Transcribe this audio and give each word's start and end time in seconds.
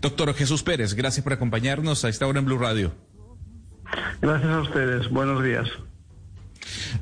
Doctor 0.00 0.34
Jesús 0.34 0.62
Pérez, 0.62 0.94
gracias 0.94 1.24
por 1.24 1.32
acompañarnos 1.32 2.04
a 2.04 2.08
esta 2.08 2.26
hora 2.26 2.38
en 2.40 2.44
Blue 2.44 2.58
Radio. 2.58 2.92
Gracias 4.20 4.50
a 4.50 4.60
ustedes. 4.60 5.08
Buenos 5.10 5.42
días. 5.42 5.68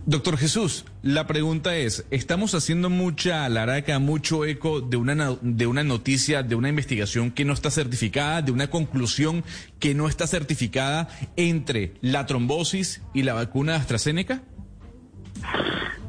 Doctor 0.04 0.36
Jesús, 0.36 0.84
la 1.02 1.26
pregunta 1.26 1.76
es, 1.76 2.04
¿estamos 2.10 2.54
haciendo 2.54 2.90
mucha 2.90 3.44
alaraca, 3.44 3.98
mucho 3.98 4.44
eco 4.44 4.80
de 4.80 4.96
una, 4.96 5.36
de 5.40 5.66
una 5.66 5.82
noticia, 5.82 6.42
de 6.42 6.54
una 6.54 6.68
investigación 6.68 7.30
que 7.30 7.44
no 7.44 7.52
está 7.52 7.70
certificada, 7.70 8.42
de 8.42 8.52
una 8.52 8.68
conclusión 8.68 9.44
que 9.80 9.94
no 9.94 10.08
está 10.08 10.26
certificada 10.26 11.08
entre 11.36 11.94
la 12.00 12.26
trombosis 12.26 13.02
y 13.14 13.22
la 13.22 13.34
vacuna 13.34 13.72
de 13.72 13.78
AstraZeneca? 13.78 14.42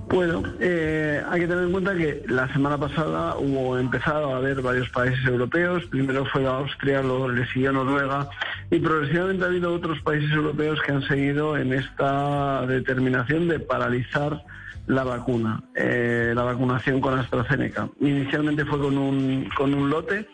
Bueno, 0.10 0.42
eh, 0.60 1.22
hay 1.30 1.42
que 1.42 1.48
tener 1.48 1.66
en 1.66 1.72
cuenta 1.72 1.94
que 1.94 2.24
la 2.28 2.52
semana 2.54 2.78
pasada 2.78 3.36
hubo 3.38 3.78
empezado 3.78 4.34
a 4.34 4.38
haber 4.38 4.62
varios 4.62 4.90
países 4.90 5.24
europeos. 5.26 5.84
Primero 5.86 6.26
fue 6.26 6.46
Austria, 6.48 7.02
luego 7.02 7.28
le 7.28 7.46
siguió 7.48 7.74
Noruega 7.74 8.30
y 8.72 8.80
progresivamente 8.80 9.44
ha 9.44 9.48
habido 9.48 9.74
otros 9.74 10.00
países 10.02 10.32
europeos 10.32 10.80
que 10.82 10.94
han 10.94 11.02
seguido 11.04 11.58
en 11.58 11.74
esta 11.74 12.66
determinación 12.66 13.50
de 13.50 13.60
paralizar 13.60 14.44
la 14.88 15.04
vacuna, 15.04 15.62
eh, 15.76 16.32
la 16.34 16.44
vacunación 16.44 17.02
con 17.02 17.20
AstraZeneca. 17.20 17.90
Inicialmente 18.00 18.64
fue 18.64 18.80
con 18.80 18.98
un, 18.98 19.50
con 19.58 19.74
un 19.74 19.90
lote 19.90 20.26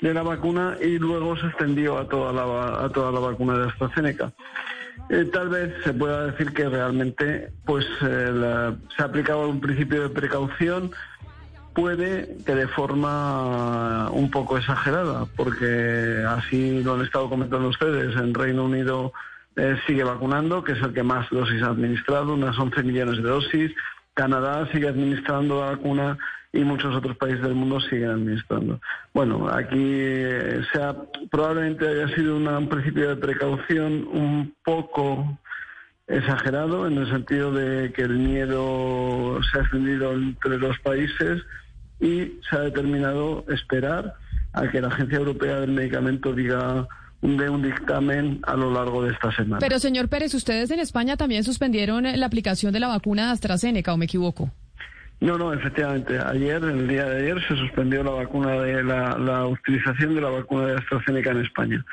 de 0.00 0.12
la 0.12 0.22
vacuna 0.22 0.76
y 0.82 0.98
luego 0.98 1.36
se 1.36 1.46
extendió 1.46 1.98
a 1.98 2.08
toda 2.08 2.32
la, 2.32 2.84
a 2.84 2.88
toda 2.88 3.12
la 3.12 3.20
vacuna 3.20 3.56
de 3.56 3.68
AstraZeneca. 3.68 4.32
Eh, 5.08 5.24
tal 5.32 5.48
vez 5.48 5.74
se 5.82 5.92
pueda 5.92 6.26
decir 6.26 6.52
que 6.52 6.68
realmente 6.68 7.52
pues 7.64 7.84
eh, 8.02 8.74
se 8.96 9.02
ha 9.02 9.06
aplicado 9.06 9.48
un 9.48 9.60
principio 9.60 10.02
de 10.02 10.08
precaución 10.10 10.92
puede 11.74 12.36
que 12.44 12.54
de 12.54 12.68
forma 12.68 14.10
un 14.10 14.30
poco 14.30 14.58
exagerada 14.58 15.26
porque 15.36 16.24
así 16.28 16.82
lo 16.82 16.94
han 16.94 17.02
estado 17.02 17.28
comentando 17.28 17.68
ustedes. 17.68 18.14
En 18.16 18.34
Reino 18.34 18.64
Unido 18.64 19.12
eh, 19.56 19.76
sigue 19.86 20.04
vacunando 20.04 20.62
que 20.62 20.72
es 20.72 20.82
el 20.82 20.92
que 20.92 21.02
más 21.02 21.28
dosis 21.30 21.62
ha 21.62 21.68
administrado 21.68 22.34
unas 22.34 22.58
11 22.58 22.82
millones 22.82 23.16
de 23.16 23.28
dosis 23.28 23.72
Canadá 24.14 24.68
sigue 24.72 24.88
administrando 24.88 25.60
la 25.60 25.70
vacuna 25.72 26.18
y 26.52 26.60
muchos 26.64 26.94
otros 26.94 27.16
países 27.16 27.42
del 27.42 27.54
mundo 27.54 27.80
siguen 27.80 28.10
administrando. 28.10 28.80
Bueno, 29.14 29.48
aquí 29.48 29.78
eh, 29.78 30.62
sea, 30.72 30.96
probablemente 31.30 31.86
haya 31.86 32.08
sido 32.14 32.36
un 32.36 32.68
principio 32.68 33.08
de 33.08 33.16
precaución 33.16 34.08
un 34.12 34.54
poco 34.64 35.38
exagerado 36.08 36.88
en 36.88 36.98
el 36.98 37.08
sentido 37.08 37.52
de 37.52 37.92
que 37.92 38.02
el 38.02 38.18
miedo 38.18 39.40
se 39.44 39.58
ha 39.58 39.62
extendido 39.62 40.12
entre 40.12 40.58
los 40.58 40.76
países 40.80 41.42
y 42.00 42.40
se 42.48 42.56
ha 42.56 42.60
determinado 42.60 43.44
esperar 43.48 44.14
a 44.52 44.68
que 44.68 44.80
la 44.80 44.88
Agencia 44.88 45.18
Europea 45.18 45.60
del 45.60 45.70
Medicamento 45.70 46.32
diga 46.32 46.88
de 47.22 47.50
un 47.50 47.62
dictamen 47.62 48.40
a 48.44 48.56
lo 48.56 48.70
largo 48.72 49.02
de 49.02 49.12
esta 49.12 49.30
semana. 49.32 49.58
Pero 49.58 49.78
señor 49.78 50.08
Pérez, 50.08 50.34
ustedes 50.34 50.70
en 50.70 50.80
España 50.80 51.16
también 51.16 51.44
suspendieron 51.44 52.04
la 52.04 52.26
aplicación 52.26 52.72
de 52.72 52.80
la 52.80 52.88
vacuna 52.88 53.26
de 53.26 53.32
AstraZeneca, 53.32 53.92
¿o 53.92 53.96
me 53.96 54.06
equivoco? 54.06 54.50
No, 55.20 55.36
no, 55.36 55.52
efectivamente. 55.52 56.18
Ayer, 56.18 56.62
el 56.64 56.88
día 56.88 57.04
de 57.04 57.22
ayer, 57.22 57.46
se 57.46 57.54
suspendió 57.54 58.02
la 58.02 58.12
vacuna 58.12 58.52
de 58.62 58.82
la, 58.82 59.46
utilización 59.46 60.14
de 60.14 60.22
la 60.22 60.30
vacuna 60.30 60.66
de 60.66 60.74
AstraZeneca 60.76 61.30
en 61.32 61.40
España. 61.42 61.84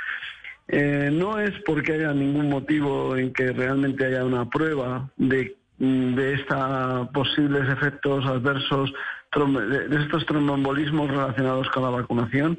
Eh, 0.69 1.09
no 1.11 1.39
es 1.39 1.51
porque 1.65 1.93
haya 1.93 2.13
ningún 2.13 2.49
motivo 2.49 3.15
en 3.17 3.33
que 3.33 3.51
realmente 3.51 4.05
haya 4.05 4.23
una 4.23 4.49
prueba 4.49 5.09
de, 5.17 5.57
de 5.77 6.33
estos 6.33 7.09
posibles 7.09 7.69
efectos 7.69 8.25
adversos, 8.25 8.93
de 9.35 10.01
estos 10.01 10.25
tromboembolismos 10.25 11.09
relacionados 11.09 11.69
con 11.69 11.83
la 11.83 11.89
vacunación, 11.89 12.57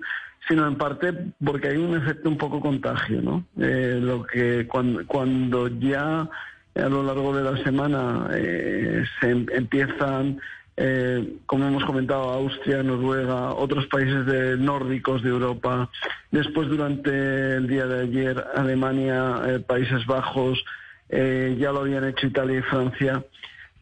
sino 0.48 0.66
en 0.66 0.76
parte 0.76 1.12
porque 1.44 1.68
hay 1.68 1.76
un 1.76 1.96
efecto 1.96 2.28
un 2.28 2.38
poco 2.38 2.60
contagio, 2.60 3.20
¿no? 3.20 3.44
Eh, 3.58 3.98
lo 4.00 4.24
que 4.24 4.66
cuando, 4.66 5.06
cuando 5.06 5.68
ya 5.68 6.28
a 6.74 6.88
lo 6.88 7.02
largo 7.02 7.36
de 7.36 7.42
la 7.42 7.62
semana 7.62 8.28
eh, 8.32 9.04
se 9.20 9.30
em, 9.30 9.46
empiezan 9.52 10.40
eh, 10.80 11.38
como 11.44 11.66
hemos 11.66 11.84
comentado, 11.84 12.30
Austria, 12.30 12.84
Noruega, 12.84 13.52
otros 13.52 13.88
países 13.88 14.24
de, 14.26 14.56
nórdicos 14.56 15.24
de 15.24 15.30
Europa. 15.30 15.90
Después, 16.30 16.68
durante 16.68 17.56
el 17.56 17.66
día 17.66 17.84
de 17.84 18.02
ayer, 18.02 18.44
Alemania, 18.54 19.42
eh, 19.44 19.58
Países 19.58 20.06
Bajos, 20.06 20.64
eh, 21.08 21.56
ya 21.58 21.72
lo 21.72 21.80
habían 21.80 22.04
hecho 22.04 22.28
Italia 22.28 22.60
y 22.60 22.62
Francia. 22.62 23.24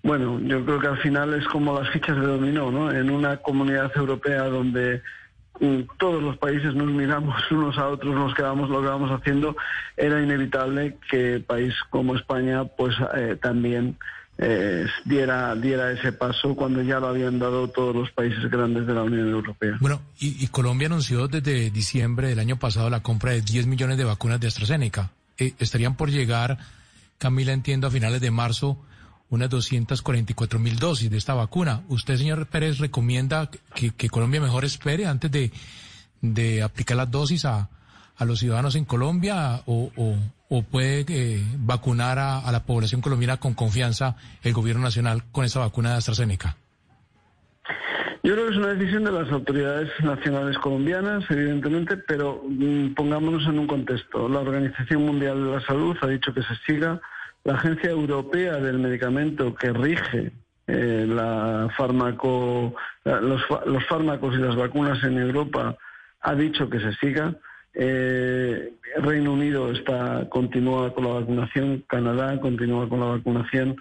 Bueno, 0.03 0.41
yo 0.41 0.65
creo 0.65 0.81
que 0.81 0.87
al 0.87 0.97
final 0.99 1.35
es 1.35 1.47
como 1.49 1.79
las 1.79 1.91
fichas 1.91 2.17
de 2.17 2.27
dominó, 2.27 2.71
¿no? 2.71 2.91
En 2.91 3.11
una 3.11 3.37
comunidad 3.39 3.93
europea 3.95 4.45
donde 4.45 5.03
todos 5.99 6.23
los 6.23 6.37
países 6.39 6.75
nos 6.75 6.89
miramos 6.89 7.35
unos 7.51 7.79
a 7.79 7.89
otros, 7.89 8.15
nos 8.15 8.35
quedamos 8.35 8.69
lo 8.71 8.81
que 8.81 8.89
vamos 8.89 9.11
haciendo, 9.11 9.57
era 9.97 10.23
inevitable 10.23 10.97
que 11.11 11.43
país 11.47 11.75
como 11.91 12.15
España, 12.15 12.65
pues 12.65 12.95
también 13.41 13.97
eh, 14.39 14.87
diera, 15.07 15.55
diera 15.55 15.93
ese 15.93 16.13
paso 16.13 16.55
cuando 16.55 16.83
ya 16.83 17.01
lo 17.01 17.09
habían 17.09 17.39
dado 17.39 17.69
todos 17.69 17.97
los 17.97 18.11
países 18.11 18.51
grandes 18.51 18.87
de 18.87 18.93
la 18.93 19.03
Unión 19.03 19.31
Europea. 19.31 19.77
Bueno, 19.81 20.03
y, 20.19 20.47
Colombia 20.49 20.89
anunció 20.89 21.27
desde 21.27 21.71
diciembre 21.71 22.29
del 22.29 22.39
año 22.39 22.59
pasado 22.59 22.91
la 22.91 23.01
compra 23.01 23.33
de 23.33 23.41
10 23.41 23.67
millones 23.67 23.97
de 23.97 24.05
vacunas 24.05 24.39
de 24.39 24.49
AstraZeneca. 24.49 25.11
Eh, 25.39 25.55
estarían 25.59 25.97
por 25.97 26.11
llegar, 26.11 26.59
Camila, 27.19 27.53
entiendo, 27.53 27.87
a 27.87 27.91
finales 27.91 28.21
de 28.21 28.31
marzo 28.31 28.79
unas 29.31 29.51
244 29.51 30.59
mil 30.59 30.79
dosis 30.79 31.11
de 31.11 31.17
esta 31.17 31.35
vacuna. 31.35 31.83
¿Usted, 31.89 32.17
señor 32.17 32.47
Pérez, 32.47 32.79
recomienda 32.79 33.51
que, 33.75 34.09
Colombia 34.09 34.41
mejor 34.41 34.65
espere 34.65 35.07
antes 35.07 35.31
de, 35.31 35.53
de 36.21 36.63
aplicar 36.63 36.97
las 36.97 37.11
dosis 37.11 37.45
a, 37.45 37.69
a 38.17 38.25
los 38.25 38.39
ciudadanos 38.39 38.77
en 38.77 38.85
Colombia 38.85 39.63
o, 39.67 39.91
o 40.49 40.63
puede 40.63 41.05
eh, 41.09 41.43
vacunar 41.59 42.19
a, 42.19 42.51
la 42.53 42.65
población 42.65 43.01
colombiana 43.01 43.39
con 43.39 43.55
confianza 43.55 44.17
el 44.43 44.53
gobierno 44.53 44.83
nacional 44.83 45.23
con 45.33 45.45
esa 45.45 45.61
vacuna 45.61 45.91
de 45.91 45.97
AstraZeneca? 45.97 46.57
Yo 48.23 48.33
creo 48.33 48.47
que 48.47 48.53
es 48.53 48.59
una 48.59 48.75
decisión 48.75 49.05
de 49.05 49.13
las 49.13 49.31
autoridades 49.31 49.89
nacionales 50.03 50.59
colombianas, 50.59 51.25
evidentemente, 51.31 51.97
pero 51.97 52.43
mm, 52.49 52.95
pongámonos 52.95 53.45
en 53.47 53.59
un 53.59 53.67
contexto. 53.69 54.29
La 54.29 54.41
Organización 54.41 55.07
Mundial 55.07 55.45
de 55.45 55.51
la 55.53 55.61
Salud 55.61 55.97
ha 56.01 56.09
dicho 56.09 56.35
que 56.35 56.43
se 56.43 56.57
siga. 56.67 57.01
La 57.47 57.55
Agencia 57.55 57.91
Europea 57.91 58.55
del 58.55 58.81
Medicamento, 58.81 59.55
que 59.55 59.73
rige 59.73 60.33
eh, 60.67 61.07
los 61.07 61.73
fármacos 61.77 62.75
y 63.05 64.39
las 64.39 64.57
vacunas 64.57 65.01
en 65.05 65.17
Europa, 65.19 65.77
ha 66.23 66.35
dicho 66.35 66.69
que 66.69 66.81
se 66.81 66.93
siga. 66.95 67.37
Eh, 67.73 68.73
Reino 68.97 69.33
Unido 69.33 69.71
está 69.71 70.29
continúa 70.29 70.93
con 70.93 71.05
la 71.05 71.21
vacunación, 71.21 71.85
Canadá 71.87 72.41
continúa 72.41 72.89
con 72.89 72.99
la 72.99 73.07
vacunación. 73.07 73.77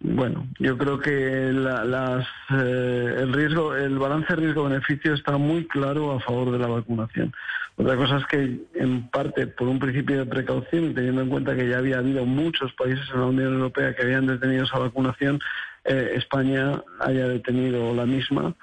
Bueno, 0.00 0.46
yo 0.58 0.76
creo 0.76 0.98
que 0.98 1.50
las, 1.52 2.26
eh, 2.50 3.16
el 3.18 3.32
riesgo, 3.32 3.74
el 3.74 3.98
balance 3.98 4.36
riesgo-beneficio 4.36 5.14
está 5.14 5.38
muy 5.38 5.66
claro 5.66 6.12
a 6.12 6.20
favor 6.20 6.50
de 6.52 6.58
la 6.58 6.66
vacunación. 6.66 7.32
Otra 7.76 7.96
cosa 7.96 8.18
es 8.18 8.26
que, 8.26 8.60
en 8.74 9.08
parte, 9.08 9.46
por 9.46 9.68
un 9.68 9.78
principio 9.78 10.18
de 10.18 10.26
precaución 10.26 10.84
y 10.84 10.94
teniendo 10.94 11.22
en 11.22 11.30
cuenta 11.30 11.56
que 11.56 11.68
ya 11.68 11.78
había 11.78 11.98
habido 11.98 12.26
muchos 12.26 12.72
países 12.74 13.04
en 13.12 13.20
la 13.20 13.26
Unión 13.26 13.54
Europea 13.54 13.94
que 13.94 14.02
habían 14.02 14.26
detenido 14.26 14.64
esa 14.64 14.78
vacunación, 14.78 15.40
eh, 15.84 16.12
España 16.14 16.82
haya 17.00 17.28
detenido 17.28 17.94
la 17.94 18.06
misma 18.06 18.54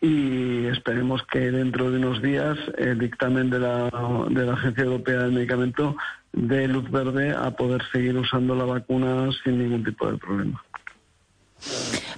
y 0.00 0.66
esperemos 0.66 1.22
que 1.30 1.50
dentro 1.50 1.90
de 1.90 1.98
unos 1.98 2.22
días 2.22 2.58
el 2.78 2.98
dictamen 2.98 3.50
de 3.50 3.60
la, 3.60 3.90
de 4.30 4.44
la 4.44 4.52
Agencia 4.52 4.84
Europea 4.84 5.22
del 5.22 5.32
Medicamento 5.32 5.96
dé 6.32 6.68
luz 6.68 6.90
verde 6.90 7.30
a 7.30 7.50
poder 7.52 7.82
seguir 7.92 8.16
usando 8.16 8.54
la 8.54 8.64
vacuna 8.64 9.30
sin 9.42 9.58
ningún 9.58 9.84
tipo 9.84 10.10
de 10.10 10.18
problema. 10.18 10.62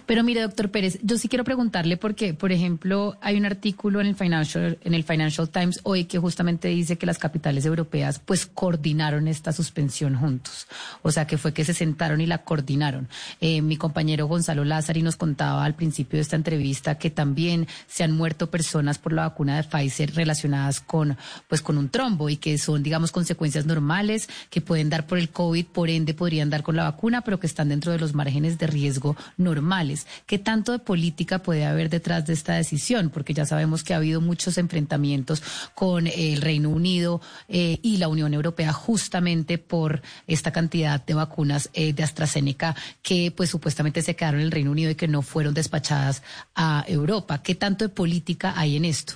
Pero 0.09 0.25
mire, 0.25 0.41
doctor 0.41 0.71
Pérez, 0.71 0.99
yo 1.03 1.19
sí 1.19 1.29
quiero 1.29 1.45
preguntarle 1.45 1.99
porque, 1.99 2.33
por 2.33 2.51
ejemplo, 2.51 3.19
hay 3.21 3.37
un 3.37 3.45
artículo 3.45 4.01
en 4.01 4.07
el 4.07 4.15
Financial, 4.15 4.79
en 4.83 4.95
el 4.95 5.05
Financial 5.05 5.51
Times 5.51 5.81
hoy 5.83 6.07
que 6.07 6.19
justamente 6.19 6.69
dice 6.69 6.97
que 6.97 7.05
las 7.05 7.19
capitales 7.19 7.67
europeas 7.67 8.19
pues 8.19 8.47
coordinaron 8.47 9.29
esta 9.29 9.53
suspensión 9.53 10.17
juntos. 10.17 10.67
O 11.03 11.13
sea, 11.13 11.27
que 11.27 11.37
fue 11.37 11.53
que 11.53 11.63
se 11.63 11.75
sentaron 11.75 12.23
y 12.23 12.27
la 12.27 12.39
coordinaron. 12.39 13.07
Eh, 13.43 13.61
mi 13.61 13.77
compañero 13.77 14.27
Gonzalo 14.27 14.65
Lázari 14.65 15.03
nos 15.03 15.17
contaba 15.17 15.63
al 15.63 15.75
principio 15.75 16.17
de 16.17 16.23
esta 16.23 16.37
entrevista 16.37 16.95
que 16.95 17.11
también 17.11 17.69
se 17.87 18.03
han 18.03 18.13
muerto 18.13 18.51
personas 18.51 18.97
por 18.97 19.13
la 19.13 19.29
vacuna 19.29 19.59
de 19.59 19.65
Pfizer 19.65 20.15
relacionadas 20.15 20.81
con, 20.81 21.19
pues, 21.49 21.61
con 21.61 21.77
un 21.77 21.91
trombo 21.91 22.31
y 22.31 22.39
que 22.39 22.57
son, 22.57 22.83
digamos, 22.83 23.13
consecuencias 23.13 23.67
normales 23.67 24.31
que 24.49 24.63
pueden 24.63 24.89
dar 24.89 25.07
por 25.07 25.19
el 25.19 25.29
COVID, 25.29 25.67
por 25.67 25.91
ende 25.91 26.15
podrían 26.15 26.49
dar 26.49 26.63
con 26.63 26.77
la 26.77 26.85
vacuna, 26.85 27.21
pero 27.21 27.39
que 27.39 27.47
están 27.47 27.69
dentro 27.69 27.93
de 27.93 27.99
los 27.99 28.15
márgenes 28.15 28.57
de 28.57 28.69
riesgo 28.69 29.15
normales. 29.37 29.98
¿Qué 30.27 30.39
tanto 30.39 30.73
de 30.73 30.79
política 30.79 31.43
puede 31.43 31.67
haber 31.67 31.89
detrás 31.89 32.27
de 32.27 32.33
esta 32.33 32.55
decisión? 32.55 33.11
Porque 33.11 33.35
ya 33.35 33.47
sabemos 33.47 33.83
que 33.83 33.95
ha 33.95 33.99
habido 33.99 34.21
muchos 34.21 34.59
enfrentamientos 34.59 35.43
con 35.75 36.07
el 36.07 36.41
Reino 36.41 36.71
Unido 36.71 37.21
eh, 37.49 37.79
y 37.83 37.97
la 37.97 38.09
Unión 38.09 38.35
Europea 38.35 38.73
justamente 38.73 39.59
por 39.59 40.03
esta 40.27 40.53
cantidad 40.53 41.05
de 41.05 41.15
vacunas 41.15 41.71
eh, 41.73 41.93
de 41.93 42.03
AstraZeneca 42.03 42.75
que 43.03 43.33
pues 43.37 43.51
supuestamente 43.51 44.03
se 44.03 44.17
quedaron 44.17 44.41
en 44.41 44.47
el 44.47 44.53
Reino 44.53 44.71
Unido 44.71 44.91
y 44.91 44.95
que 44.95 45.09
no 45.09 45.23
fueron 45.23 45.55
despachadas 45.55 46.23
a 46.55 46.85
Europa. 46.87 47.43
¿Qué 47.43 47.55
tanto 47.55 47.85
de 47.85 47.89
política 47.89 48.55
hay 48.57 48.77
en 48.77 48.85
esto? 48.85 49.15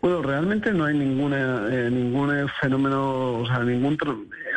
Bueno, 0.00 0.22
realmente 0.22 0.72
no 0.72 0.84
hay 0.84 0.96
ninguna, 0.96 1.66
eh, 1.70 1.90
ningún 1.90 2.48
fenómeno, 2.60 3.40
o 3.40 3.46
sea, 3.46 3.58
ninguna 3.60 3.96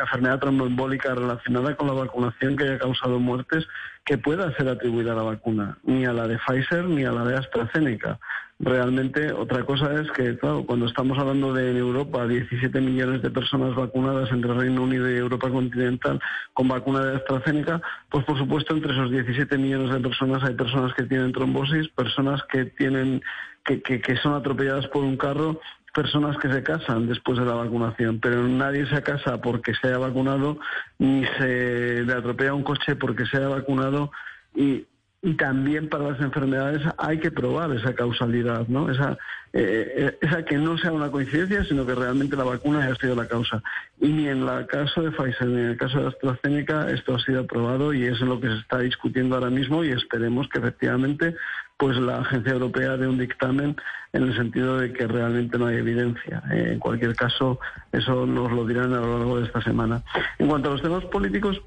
enfermedad 0.00 0.38
tromboembólica 0.38 1.14
relacionada 1.14 1.76
con 1.76 1.88
la 1.88 1.94
vacunación 1.94 2.56
que 2.56 2.64
haya 2.64 2.78
causado 2.78 3.18
muertes 3.18 3.66
que 4.04 4.18
pueda 4.18 4.54
ser 4.56 4.68
atribuida 4.68 5.12
a 5.12 5.16
la 5.16 5.22
vacuna, 5.22 5.78
ni 5.84 6.06
a 6.06 6.12
la 6.12 6.26
de 6.26 6.38
Pfizer 6.38 6.84
ni 6.84 7.04
a 7.04 7.12
la 7.12 7.24
de 7.24 7.36
AstraZeneca. 7.36 8.18
Realmente, 8.58 9.32
otra 9.32 9.64
cosa 9.64 9.92
es 10.00 10.08
que, 10.12 10.38
claro, 10.38 10.64
cuando 10.64 10.86
estamos 10.86 11.18
hablando 11.18 11.52
de 11.52 11.72
en 11.72 11.78
Europa 11.78 12.26
17 12.28 12.80
millones 12.80 13.20
de 13.20 13.30
personas 13.30 13.74
vacunadas 13.74 14.30
entre 14.30 14.54
Reino 14.54 14.84
Unido 14.84 15.10
y 15.10 15.16
Europa 15.16 15.50
continental 15.50 16.20
con 16.54 16.68
vacuna 16.68 17.04
de 17.04 17.16
AstraZeneca, 17.16 17.82
pues 18.08 18.24
por 18.24 18.38
supuesto 18.38 18.72
entre 18.74 18.92
esos 18.92 19.10
17 19.10 19.58
millones 19.58 19.90
de 19.92 19.98
personas 19.98 20.44
hay 20.44 20.54
personas 20.54 20.94
que 20.94 21.02
tienen 21.02 21.32
trombosis, 21.32 21.88
personas 21.88 22.40
que 22.52 22.66
tienen 22.66 23.20
que, 23.64 23.80
que, 23.80 24.16
son 24.16 24.34
atropelladas 24.34 24.86
por 24.88 25.04
un 25.04 25.16
carro 25.16 25.60
personas 25.94 26.36
que 26.38 26.50
se 26.50 26.62
casan 26.62 27.06
después 27.06 27.38
de 27.38 27.44
la 27.44 27.54
vacunación, 27.54 28.18
pero 28.18 28.48
nadie 28.48 28.86
se 28.86 29.02
casa 29.02 29.40
porque 29.42 29.74
se 29.74 29.88
haya 29.88 29.98
vacunado, 29.98 30.58
ni 30.98 31.24
se 31.38 32.02
le 32.02 32.12
atropella 32.12 32.54
un 32.54 32.62
coche 32.62 32.96
porque 32.96 33.26
se 33.26 33.36
haya 33.36 33.48
vacunado 33.48 34.10
y, 34.54 34.86
y 35.24 35.34
también 35.34 35.88
para 35.88 36.10
las 36.10 36.20
enfermedades 36.20 36.82
hay 36.98 37.18
que 37.18 37.30
probar 37.30 37.70
esa 37.72 37.94
causalidad, 37.94 38.66
¿no? 38.66 38.90
Esa, 38.90 39.16
eh, 39.52 39.92
eh, 39.96 40.18
esa 40.20 40.44
que 40.44 40.58
no 40.58 40.76
sea 40.76 40.90
una 40.90 41.12
coincidencia, 41.12 41.64
sino 41.64 41.86
que 41.86 41.94
realmente 41.94 42.36
la 42.36 42.42
vacuna 42.42 42.84
haya 42.84 42.96
sido 42.96 43.14
la 43.14 43.28
causa. 43.28 43.62
Y 44.00 44.08
ni 44.08 44.26
en 44.26 44.48
el 44.48 44.66
caso 44.66 45.00
de 45.00 45.12
Pfizer 45.12 45.46
ni 45.46 45.60
en 45.60 45.68
el 45.70 45.76
caso 45.76 46.00
de 46.00 46.08
AstraZeneca 46.08 46.90
esto 46.90 47.14
ha 47.14 47.20
sido 47.20 47.42
aprobado 47.42 47.94
y 47.94 48.04
es 48.04 48.20
lo 48.20 48.40
que 48.40 48.48
se 48.48 48.58
está 48.58 48.80
discutiendo 48.80 49.36
ahora 49.36 49.50
mismo 49.50 49.84
y 49.84 49.90
esperemos 49.90 50.48
que 50.48 50.58
efectivamente 50.58 51.36
pues 51.76 51.96
la 51.98 52.18
agencia 52.18 52.52
europea 52.52 52.96
dé 52.96 53.06
un 53.06 53.18
dictamen 53.18 53.76
en 54.12 54.22
el 54.24 54.36
sentido 54.36 54.78
de 54.78 54.92
que 54.92 55.06
realmente 55.06 55.56
no 55.56 55.66
hay 55.66 55.76
evidencia. 55.76 56.42
Eh, 56.50 56.70
en 56.72 56.78
cualquier 56.80 57.14
caso, 57.14 57.60
eso 57.92 58.26
nos 58.26 58.50
lo 58.50 58.66
dirán 58.66 58.92
a 58.92 59.00
lo 59.00 59.18
largo 59.18 59.38
de 59.38 59.46
esta 59.46 59.62
semana. 59.62 60.02
En 60.38 60.48
cuanto 60.48 60.68
a 60.68 60.72
los 60.72 60.82
temas 60.82 61.04
políticos, 61.04 61.60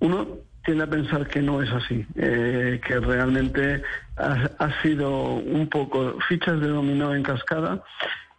uno 0.00 0.38
tiende 0.64 0.84
a 0.84 0.88
pensar 0.88 1.28
que 1.28 1.42
no 1.42 1.62
es 1.62 1.70
así, 1.70 2.06
eh, 2.16 2.80
que 2.86 3.00
realmente 3.00 3.82
ha, 4.16 4.82
sido 4.82 5.34
un 5.34 5.68
poco 5.68 6.18
fichas 6.28 6.60
de 6.60 6.68
dominó 6.68 7.14
en 7.14 7.22
cascada, 7.22 7.82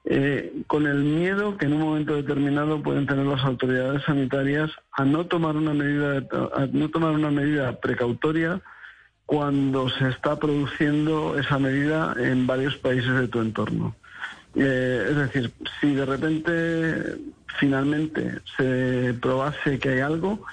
eh, 0.06 0.62
con 0.68 0.86
el 0.88 1.04
miedo 1.04 1.58
que 1.58 1.66
en 1.66 1.74
un 1.74 1.82
momento 1.82 2.16
determinado 2.16 2.82
pueden 2.82 3.08
tener 3.08 3.26
las 3.26 3.44
autoridades 3.44 4.04
sanitarias 4.04 4.72
a 4.92 5.04
no 5.04 5.26
tomar 5.26 5.56
una 5.56 5.74
medida, 5.74 6.24
a 6.56 6.68
no 6.72 6.90
tomar 6.90 7.12
una 7.12 7.32
medida 7.32 7.80
precautoria 7.80 8.62
cuando 9.26 9.90
se 9.90 10.10
está 10.10 10.40
produciendo 10.40 11.38
esa 11.40 11.58
medida 11.58 12.16
en 12.18 12.46
varios 12.46 12.78
países 12.78 13.14
de 13.20 13.28
tu 13.28 13.42
entorno. 13.42 13.96
Eh, 14.56 15.08
es 15.10 15.16
decir, 15.16 15.52
si 15.82 15.94
de 15.94 16.06
repente 16.06 17.18
finalmente 17.60 18.40
se 18.58 19.16
probase 19.20 19.80
que 19.80 19.90
hay 19.90 20.00
algo, 20.00 20.46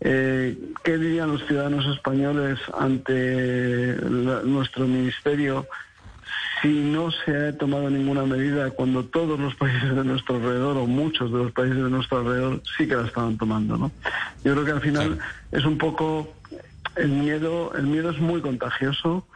eh, 0.00 0.58
¿Qué 0.82 0.98
dirían 0.98 1.32
los 1.32 1.46
ciudadanos 1.46 1.86
españoles 1.86 2.58
ante 2.78 3.96
nuestro 4.44 4.86
ministerio 4.86 5.66
si 6.60 6.68
no 6.68 7.10
se 7.10 7.48
ha 7.48 7.58
tomado 7.58 7.88
ninguna 7.90 8.24
medida 8.24 8.70
cuando 8.70 9.04
todos 9.04 9.38
los 9.38 9.54
países 9.54 9.94
de 9.94 10.04
nuestro 10.04 10.36
alrededor 10.36 10.76
o 10.78 10.86
muchos 10.86 11.30
de 11.30 11.38
los 11.38 11.52
países 11.52 11.76
de 11.76 11.90
nuestro 11.90 12.18
alrededor 12.18 12.62
sí 12.76 12.86
que 12.86 12.96
la 12.96 13.06
estaban 13.06 13.36
tomando? 13.36 13.76
¿no? 13.76 13.92
Yo 14.44 14.52
creo 14.52 14.64
que 14.64 14.72
al 14.72 14.80
final 14.80 15.18
es 15.52 15.64
un 15.64 15.78
poco 15.78 16.34
el 16.96 17.08
miedo, 17.08 17.72
el 17.74 17.86
miedo 17.86 18.10
es 18.10 18.18
muy 18.18 18.40
contagioso 18.40 19.26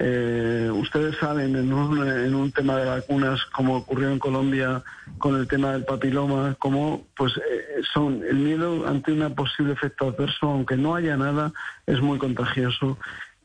eh, 0.00 0.70
ustedes 0.72 1.16
saben 1.16 1.56
en 1.56 1.72
un, 1.72 2.06
en 2.06 2.32
un 2.32 2.52
tema 2.52 2.76
de 2.76 2.84
vacunas, 2.84 3.44
como 3.46 3.78
ocurrió 3.78 4.10
en 4.10 4.20
Colombia 4.20 4.84
con 5.18 5.34
el 5.34 5.48
tema 5.48 5.72
del 5.72 5.84
papiloma, 5.84 6.54
como 6.60 7.04
pues 7.16 7.32
eh, 7.36 7.82
son 7.92 8.22
el 8.22 8.36
miedo 8.36 8.86
ante 8.86 9.10
un 9.10 9.34
posible 9.34 9.72
efecto 9.72 10.06
adverso, 10.06 10.46
aunque 10.50 10.76
no 10.76 10.94
haya 10.94 11.16
nada, 11.16 11.52
es 11.86 12.00
muy 12.00 12.18
contagioso. 12.18 12.96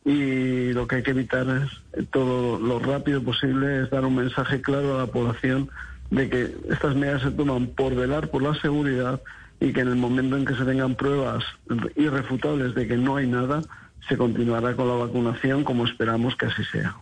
Y 0.05 0.73
lo 0.73 0.85
que 0.85 0.97
hay 0.97 1.03
que 1.03 1.11
evitar 1.11 1.47
es 1.49 2.09
todo 2.11 2.59
lo 2.59 2.77
rápido 2.77 3.23
posible 3.23 3.81
es 3.81 3.89
dar 3.89 4.05
un 4.05 4.15
mensaje 4.15 4.61
claro 4.61 4.95
a 4.95 5.05
la 5.05 5.07
población 5.07 5.71
de 6.11 6.29
que 6.29 6.55
estas 6.69 6.95
medidas 6.95 7.23
se 7.23 7.31
toman 7.31 7.67
por 7.67 7.95
velar 7.95 8.29
por 8.29 8.43
la 8.43 8.53
seguridad 8.61 9.21
y 9.59 9.73
que 9.73 9.79
en 9.79 9.87
el 9.87 9.95
momento 9.95 10.37
en 10.37 10.45
que 10.45 10.53
se 10.55 10.65
tengan 10.65 10.93
pruebas 10.93 11.43
irrefutables 11.95 12.75
de 12.75 12.87
que 12.87 12.97
no 12.97 13.15
hay 13.15 13.25
nada, 13.25 13.61
se 14.07 14.17
continuará 14.17 14.75
con 14.75 14.87
la 14.87 14.95
vacunación 14.95 15.63
como 15.63 15.85
esperamos 15.85 16.35
que 16.35 16.45
así 16.47 16.63
sea. 16.65 16.95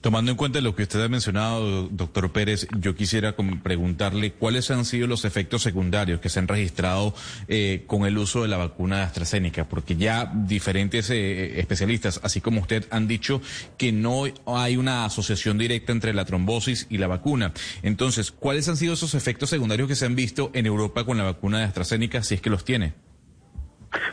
Tomando 0.00 0.30
en 0.30 0.36
cuenta 0.36 0.60
lo 0.60 0.74
que 0.74 0.82
usted 0.82 1.02
ha 1.02 1.08
mencionado, 1.08 1.88
doctor 1.88 2.30
Pérez, 2.32 2.66
yo 2.78 2.94
quisiera 2.94 3.34
preguntarle 3.62 4.32
cuáles 4.32 4.70
han 4.70 4.84
sido 4.84 5.06
los 5.06 5.24
efectos 5.24 5.62
secundarios 5.62 6.20
que 6.20 6.28
se 6.28 6.38
han 6.38 6.48
registrado 6.48 7.14
eh, 7.48 7.84
con 7.86 8.04
el 8.06 8.18
uso 8.18 8.42
de 8.42 8.48
la 8.48 8.56
vacuna 8.56 8.98
de 8.98 9.02
AstraZeneca, 9.02 9.68
porque 9.68 9.96
ya 9.96 10.30
diferentes 10.34 11.10
eh, 11.10 11.58
especialistas, 11.60 12.20
así 12.22 12.40
como 12.40 12.60
usted, 12.60 12.86
han 12.90 13.08
dicho 13.08 13.40
que 13.76 13.92
no 13.92 14.24
hay 14.46 14.76
una 14.76 15.04
asociación 15.04 15.58
directa 15.58 15.92
entre 15.92 16.14
la 16.14 16.24
trombosis 16.24 16.86
y 16.90 16.98
la 16.98 17.06
vacuna. 17.06 17.52
Entonces, 17.82 18.30
¿cuáles 18.30 18.68
han 18.68 18.76
sido 18.76 18.94
esos 18.94 19.14
efectos 19.14 19.50
secundarios 19.50 19.88
que 19.88 19.96
se 19.96 20.06
han 20.06 20.14
visto 20.14 20.50
en 20.54 20.66
Europa 20.66 21.04
con 21.04 21.18
la 21.18 21.24
vacuna 21.24 21.58
de 21.58 21.64
AstraZeneca, 21.64 22.22
si 22.22 22.34
es 22.34 22.40
que 22.40 22.50
los 22.50 22.64
tiene? 22.64 22.94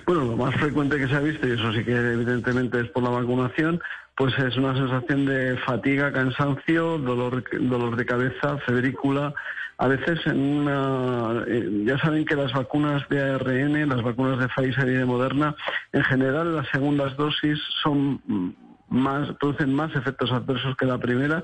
Bueno, 0.09 0.25
lo 0.25 0.37
más 0.37 0.55
frecuente 0.55 0.97
que 0.97 1.07
se 1.07 1.15
ha 1.15 1.19
visto, 1.19 1.47
y 1.47 1.51
eso 1.51 1.71
sí 1.71 1.83
que 1.83 1.95
evidentemente 1.95 2.79
es 2.79 2.89
por 2.89 3.03
la 3.03 3.11
vacunación, 3.11 3.79
pues 4.17 4.35
es 4.39 4.57
una 4.57 4.73
sensación 4.73 5.27
de 5.27 5.55
fatiga, 5.57 6.11
cansancio, 6.11 6.97
dolor, 6.97 7.43
dolor 7.61 7.95
de 7.95 8.07
cabeza, 8.07 8.57
febrícula. 8.65 9.35
A 9.77 9.87
veces 9.87 10.19
en 10.25 10.39
una, 10.39 11.43
eh, 11.45 11.83
ya 11.85 11.99
saben 11.99 12.25
que 12.25 12.35
las 12.35 12.51
vacunas 12.53 13.07
de 13.09 13.21
ARN, 13.21 13.87
las 13.87 14.01
vacunas 14.01 14.39
de 14.39 14.47
Pfizer 14.47 14.87
y 14.87 14.93
de 14.93 15.05
Moderna, 15.05 15.55
en 15.93 16.03
general 16.05 16.55
las 16.55 16.67
segundas 16.69 17.15
dosis 17.15 17.59
son 17.83 18.55
más, 18.89 19.29
producen 19.39 19.75
más 19.75 19.95
efectos 19.95 20.31
adversos 20.31 20.75
que 20.75 20.87
la 20.87 20.97
primera 20.97 21.43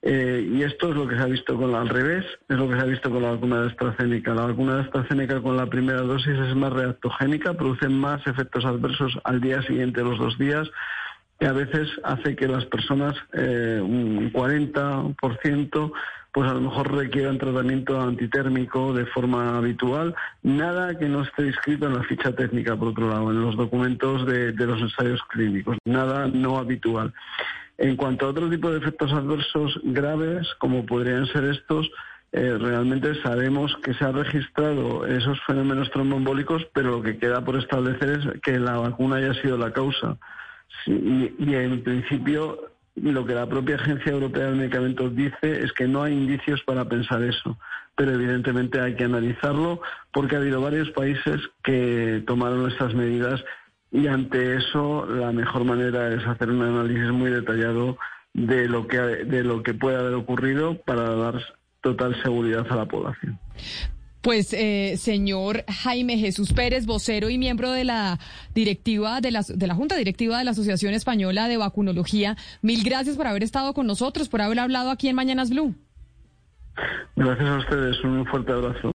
eh, 0.00 0.48
y 0.52 0.62
esto 0.62 0.90
es 0.90 0.96
lo 0.96 1.08
que 1.08 1.16
se 1.16 1.22
ha 1.22 1.26
visto 1.26 1.56
con 1.56 1.72
la, 1.72 1.80
al 1.80 1.88
revés, 1.88 2.24
es 2.48 2.56
lo 2.56 2.68
que 2.68 2.76
se 2.76 2.80
ha 2.80 2.84
visto 2.84 3.10
con 3.10 3.22
la 3.22 3.32
vacuna 3.32 3.62
de 3.62 3.68
AstraZeneca. 3.68 4.34
La 4.34 4.46
vacuna 4.46 4.76
de 4.76 4.82
AstraZeneca 4.82 5.40
con 5.42 5.56
la 5.56 5.66
primera 5.66 6.02
dosis 6.02 6.38
es 6.38 6.54
más 6.54 6.72
reactogénica, 6.72 7.54
produce 7.54 7.88
más 7.88 8.24
efectos 8.26 8.64
adversos 8.64 9.18
al 9.24 9.40
día 9.40 9.60
siguiente, 9.62 10.02
los 10.02 10.18
dos 10.18 10.38
días, 10.38 10.70
y 11.40 11.46
a 11.46 11.52
veces 11.52 11.88
hace 12.04 12.36
que 12.36 12.46
las 12.46 12.64
personas, 12.66 13.14
eh, 13.32 13.80
un 13.82 14.32
40%, 14.32 15.92
pues 16.32 16.48
a 16.48 16.54
lo 16.54 16.60
mejor 16.60 16.94
requieran 16.94 17.38
tratamiento 17.38 18.00
antitérmico 18.00 18.92
de 18.92 19.06
forma 19.06 19.56
habitual. 19.56 20.14
Nada 20.42 20.96
que 20.96 21.08
no 21.08 21.22
esté 21.22 21.46
inscrito 21.46 21.86
en 21.86 21.94
la 21.94 22.04
ficha 22.04 22.32
técnica, 22.32 22.76
por 22.76 22.88
otro 22.88 23.08
lado, 23.08 23.32
en 23.32 23.40
los 23.40 23.56
documentos 23.56 24.26
de 24.26 24.52
los 24.52 24.80
ensayos 24.80 25.20
clínicos. 25.28 25.76
Nada 25.84 26.28
no 26.28 26.58
habitual. 26.58 27.12
En 27.78 27.96
cuanto 27.96 28.26
a 28.26 28.30
otro 28.30 28.50
tipo 28.50 28.70
de 28.70 28.78
efectos 28.78 29.12
adversos 29.12 29.80
graves, 29.84 30.48
como 30.58 30.84
podrían 30.84 31.26
ser 31.26 31.44
estos, 31.44 31.88
eh, 32.32 32.58
realmente 32.60 33.14
sabemos 33.22 33.74
que 33.82 33.94
se 33.94 34.04
han 34.04 34.14
registrado 34.14 35.06
esos 35.06 35.38
fenómenos 35.46 35.90
tromboembólicos, 35.90 36.66
pero 36.74 36.90
lo 36.90 37.02
que 37.02 37.18
queda 37.18 37.44
por 37.44 37.56
establecer 37.56 38.10
es 38.10 38.40
que 38.42 38.58
la 38.58 38.76
vacuna 38.76 39.16
haya 39.16 39.32
sido 39.40 39.56
la 39.56 39.72
causa. 39.72 40.18
y, 40.86 41.32
y, 41.38 41.54
en 41.54 41.82
principio, 41.82 42.68
lo 42.96 43.24
que 43.24 43.34
la 43.34 43.48
propia 43.48 43.76
Agencia 43.76 44.12
Europea 44.12 44.46
de 44.46 44.56
Medicamentos 44.56 45.14
dice 45.14 45.64
es 45.64 45.72
que 45.72 45.86
no 45.86 46.02
hay 46.02 46.12
indicios 46.12 46.62
para 46.64 46.84
pensar 46.84 47.22
eso. 47.22 47.56
Pero 47.94 48.12
evidentemente 48.12 48.80
hay 48.80 48.94
que 48.94 49.04
analizarlo 49.04 49.80
porque 50.12 50.36
ha 50.36 50.38
habido 50.38 50.60
varios 50.60 50.90
países 50.90 51.40
que 51.62 52.22
tomaron 52.26 52.70
estas 52.70 52.94
medidas 52.94 53.42
y 53.90 54.06
ante 54.06 54.56
eso 54.56 55.06
la 55.06 55.32
mejor 55.32 55.64
manera 55.64 56.12
es 56.14 56.26
hacer 56.26 56.50
un 56.50 56.62
análisis 56.62 57.10
muy 57.10 57.30
detallado 57.30 57.96
de 58.34 58.68
lo 58.68 58.86
que 58.86 58.98
de 58.98 59.42
lo 59.42 59.62
que 59.62 59.74
puede 59.74 59.96
haber 59.96 60.14
ocurrido 60.14 60.76
para 60.82 61.14
dar 61.14 61.42
total 61.80 62.20
seguridad 62.22 62.66
a 62.70 62.76
la 62.76 62.86
población. 62.86 63.38
Pues, 64.20 64.52
eh, 64.52 64.96
señor 64.98 65.64
Jaime 65.68 66.18
Jesús 66.18 66.52
Pérez, 66.52 66.86
vocero 66.86 67.30
y 67.30 67.38
miembro 67.38 67.70
de 67.70 67.84
la 67.84 68.18
directiva 68.52 69.20
de 69.20 69.30
la, 69.30 69.42
de 69.48 69.66
la 69.66 69.74
Junta 69.74 69.96
Directiva 69.96 70.38
de 70.38 70.44
la 70.44 70.50
Asociación 70.50 70.92
Española 70.92 71.48
de 71.48 71.56
Vacunología, 71.56 72.36
mil 72.60 72.82
gracias 72.82 73.16
por 73.16 73.28
haber 73.28 73.44
estado 73.44 73.74
con 73.74 73.86
nosotros, 73.86 74.28
por 74.28 74.42
haber 74.42 74.58
hablado 74.58 74.90
aquí 74.90 75.08
en 75.08 75.16
Mañanas 75.16 75.50
Blue. 75.50 75.74
Gracias 77.16 77.48
a 77.48 77.58
ustedes, 77.58 78.04
un 78.04 78.26
fuerte 78.26 78.52
abrazo. 78.52 78.86